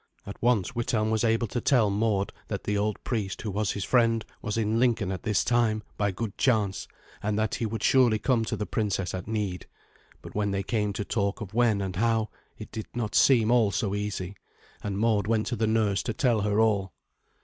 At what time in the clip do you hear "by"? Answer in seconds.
5.95-6.09